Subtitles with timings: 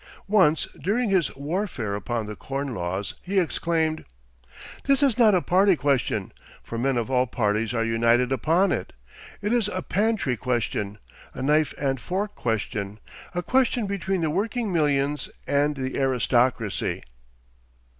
[0.27, 4.03] Once, during his warfare upon the Corn Laws, he exclaimed:
[4.85, 6.31] "This is not a party question,
[6.63, 8.93] for men of all parties are united upon it.
[9.43, 10.97] It is a pantry question
[11.35, 12.99] a knife and fork question
[13.35, 17.03] a question between the working millions and the aristocracy."